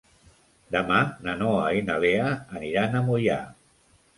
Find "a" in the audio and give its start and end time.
3.03-3.07